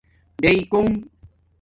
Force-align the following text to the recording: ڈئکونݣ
ڈئکونݣ 0.41 0.93